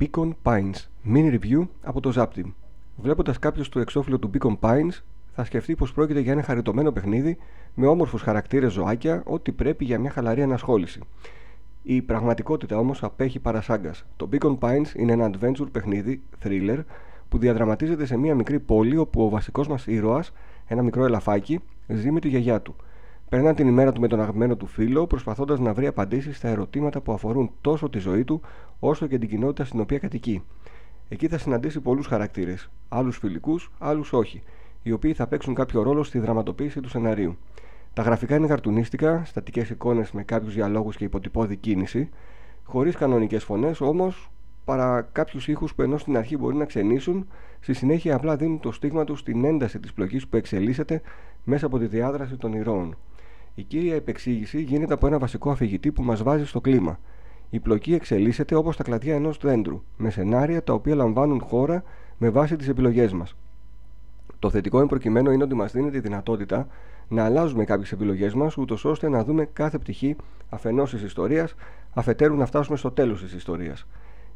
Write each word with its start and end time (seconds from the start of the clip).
Beacon 0.00 0.30
Pines 0.42 0.88
Mini 1.14 1.38
Review 1.38 1.66
από 1.82 2.00
το 2.00 2.12
Zaptim. 2.16 2.52
Βλέποντας 2.96 3.38
κάποιος 3.38 3.68
το 3.68 3.80
εξώφυλλο 3.80 4.18
του 4.18 4.30
Beacon 4.34 4.58
Pines, 4.60 5.02
θα 5.34 5.44
σκεφτεί 5.44 5.74
πως 5.74 5.92
πρόκειται 5.92 6.20
για 6.20 6.32
ένα 6.32 6.42
χαριτωμένο 6.42 6.92
παιχνίδι 6.92 7.36
με 7.74 7.86
όμορφους 7.86 8.22
χαρακτήρες 8.22 8.72
ζωάκια, 8.72 9.22
ό,τι 9.26 9.52
πρέπει 9.52 9.84
για 9.84 9.98
μια 9.98 10.10
χαλαρή 10.10 10.42
ανασχόληση. 10.42 11.00
Η 11.82 12.02
πραγματικότητα 12.02 12.78
όμως 12.78 13.02
απέχει 13.02 13.38
παρασάγκας. 13.38 14.04
Το 14.16 14.28
Beacon 14.32 14.58
Pines 14.58 14.94
είναι 14.96 15.12
ένα 15.12 15.30
adventure 15.32 15.68
παιχνίδι, 15.72 16.22
thriller, 16.44 16.78
που 17.28 17.38
διαδραματίζεται 17.38 18.06
σε 18.06 18.16
μια 18.16 18.34
μικρή 18.34 18.60
πόλη 18.60 18.96
όπου 18.96 19.24
ο 19.24 19.28
βασικός 19.28 19.68
μας 19.68 19.86
ήρωας, 19.86 20.32
ένα 20.66 20.82
μικρό 20.82 21.04
ελαφάκι, 21.04 21.60
ζει 21.88 22.10
με 22.10 22.20
τη 22.20 22.28
γιαγιά 22.28 22.60
του. 22.60 22.76
Περνά 23.28 23.54
την 23.54 23.68
ημέρα 23.68 23.92
του 23.92 24.00
με 24.00 24.08
τον 24.08 24.20
αγαπημένο 24.20 24.56
του 24.56 24.66
φίλο, 24.66 25.06
προσπαθώντας 25.06 25.58
να 25.58 25.74
βρει 25.74 25.86
απαντήσεις 25.86 26.36
στα 26.36 26.48
ερωτήματα 26.48 27.00
που 27.00 27.12
αφορούν 27.12 27.50
τόσο 27.60 27.90
τη 27.90 27.98
ζωή 27.98 28.24
του, 28.24 28.40
όσο 28.78 29.06
και 29.06 29.18
την 29.18 29.28
κοινότητα 29.28 29.64
στην 29.64 29.80
οποία 29.80 29.98
κατοικεί. 29.98 30.42
Εκεί 31.08 31.28
θα 31.28 31.38
συναντήσει 31.38 31.80
πολλούς 31.80 32.06
χαρακτήρες, 32.06 32.70
άλλους 32.88 33.18
φιλικούς, 33.18 33.70
άλλους 33.78 34.12
όχι, 34.12 34.42
οι 34.82 34.92
οποίοι 34.92 35.12
θα 35.12 35.26
παίξουν 35.26 35.54
κάποιο 35.54 35.82
ρόλο 35.82 36.02
στη 36.02 36.18
δραματοποίηση 36.18 36.80
του 36.80 36.88
σεναρίου. 36.88 37.36
Τα 37.92 38.02
γραφικά 38.02 38.36
είναι 38.36 38.46
καρτουνίστικα, 38.46 39.22
στατικές 39.24 39.70
εικόνες 39.70 40.12
με 40.12 40.22
κάποιους 40.22 40.54
διαλόγους 40.54 40.96
και 40.96 41.04
υποτυπώδη 41.04 41.56
κίνηση, 41.56 42.08
χωρίς 42.64 42.96
κανονικές 42.96 43.44
φωνές, 43.44 43.80
όμως 43.80 44.30
παρά 44.64 45.08
κάποιους 45.12 45.48
ήχους 45.48 45.74
που 45.74 45.82
ενώ 45.82 45.98
στην 45.98 46.16
αρχή 46.16 46.36
μπορεί 46.36 46.56
να 46.56 46.64
ξενήσουν, 46.64 47.26
στη 47.60 47.72
συνέχεια 47.72 48.14
απλά 48.14 48.36
δίνουν 48.36 48.60
το 48.60 48.72
στίγμα 48.72 49.04
τους 49.04 49.18
στην 49.18 49.44
ένταση 49.44 49.80
της 49.80 49.92
πλοκής 49.92 50.26
που 50.26 50.36
εξελίσσεται 50.36 51.02
μέσα 51.44 51.66
από 51.66 51.78
τη 51.78 51.86
διάδραση 51.86 52.36
των 52.36 52.52
ηρώων. 52.52 52.96
Η 53.54 53.62
κύρια 53.62 53.94
επεξήγηση 53.94 54.62
γίνεται 54.62 54.92
από 54.92 55.06
ένα 55.06 55.18
βασικό 55.18 55.50
αφηγητή 55.50 55.92
που 55.92 56.02
μας 56.02 56.22
βάζει 56.22 56.46
στο 56.46 56.60
κλίμα. 56.60 56.98
Η 57.50 57.60
πλοκή 57.60 57.94
εξελίσσεται 57.94 58.54
όπως 58.54 58.76
τα 58.76 58.82
κλαδιά 58.82 59.14
ενός 59.14 59.38
δέντρου, 59.38 59.82
με 59.96 60.10
σενάρια 60.10 60.62
τα 60.62 60.72
οποία 60.72 60.94
λαμβάνουν 60.94 61.40
χώρα 61.40 61.82
με 62.18 62.30
βάση 62.30 62.56
τις 62.56 62.68
επιλογές 62.68 63.12
μας. 63.12 63.36
Το 64.38 64.50
θετικό 64.50 64.80
εμπροκειμένο 64.80 65.30
είναι 65.32 65.44
ότι 65.44 65.54
μας 65.54 65.72
δίνει 65.72 65.90
τη 65.90 66.00
δυνατότητα 66.00 66.66
να 67.08 67.24
αλλάζουμε 67.24 67.64
κάποιες 67.64 67.92
επιλογές 67.92 68.34
μας, 68.34 68.56
ούτως 68.56 68.84
ώστε 68.84 69.08
να 69.08 69.24
δούμε 69.24 69.44
κάθε 69.52 69.78
πτυχή 69.78 70.16
αφενός 70.48 70.90
της 70.90 71.02
ιστορίας, 71.02 71.54
αφετέρου 71.94 72.36
να 72.36 72.46
φτάσουμε 72.46 72.76
στο 72.76 72.90
τέλος 72.90 73.22
της 73.22 73.32
ιστορίας. 73.32 73.86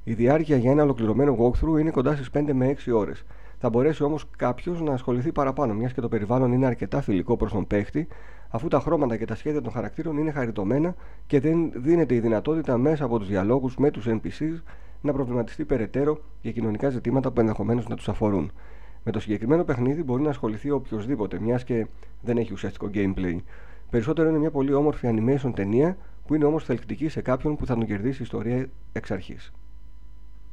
Η 0.05 0.13
διάρκεια 0.13 0.57
για 0.57 0.71
ένα 0.71 0.83
ολοκληρωμένο 0.83 1.37
walkthrough 1.41 1.81
είναι 1.81 1.91
κοντά 1.91 2.15
στις 2.15 2.31
5 2.31 2.53
με 2.53 2.67
6 2.67 2.93
ώρες. 2.93 3.25
Θα 3.59 3.69
μπορέσει 3.71 4.03
όμως 4.03 4.25
κάποιος 4.37 4.81
να 4.81 4.93
ασχοληθεί 4.93 5.33
παραπάνω, 5.33 5.75
μιας 5.75 5.93
και 5.93 6.01
το 6.01 6.09
περιβάλλον 6.09 6.53
είναι 6.53 6.67
αρκετά 6.67 7.01
φιλικό 7.01 7.37
προς 7.37 7.53
τον 7.53 7.67
παίχτη, 7.67 8.09
αφού 8.49 8.69
τα 8.69 8.81
χρώματα 8.81 9.17
και 9.17 9.25
τα 9.25 9.35
σχέδια 9.35 9.63
των 9.63 9.73
χαρακτήρων 9.73 10.17
είναι 10.19 10.31
χαριτωμένα 10.31 10.95
και 11.27 11.41
δεν 11.41 11.73
δίνεται 11.75 12.15
η 12.15 12.21
δυνατότητα 12.21 12.79
μέσα 12.79 13.05
από 13.05 13.19
τους 13.19 13.29
διαλόγους 13.29 13.77
με 13.77 13.91
τους 13.91 14.07
NPCs 14.09 14.63
να 15.01 15.13
προβληματιστεί 15.13 15.65
περαιτέρω 15.65 16.19
για 16.41 16.53
κοινωνικά 16.53 16.89
ζητήματα 16.89 17.31
που 17.31 17.41
ενδεχομένως 17.41 17.89
να 17.89 17.97
τους 17.97 18.09
αφορούν. 18.09 18.53
Με 19.05 19.13
το 19.13 19.21
συγκεκριμένο 19.21 19.65
παιχνίδι 19.65 20.03
μπορεί 20.03 20.23
να 20.23 20.31
ασχοληθεί 20.31 20.71
οποιοδήποτε, 20.71 21.41
μιας 21.41 21.65
και 21.65 21.87
δεν 22.23 22.37
έχει 22.37 22.53
ουσιαστικό 22.53 22.91
gameplay. 22.95 23.37
Περισσότερο 23.91 24.29
είναι 24.29 24.39
μια 24.39 24.51
πολύ 24.51 24.73
όμορφη 24.73 25.09
animation 25.11 25.53
ταινία 25.55 25.97
που 26.27 26.35
είναι 26.35 26.45
όμως 26.45 26.65
θελκτική 26.65 27.09
σε 27.09 27.21
κάποιον 27.21 27.57
που 27.57 27.67
θα 27.67 27.75
τον 27.75 27.87
κερδίσει 27.87 28.21
η 28.21 28.25
ιστορία 28.25 28.69
εξ 28.93 29.11
αρχής. 29.11 29.53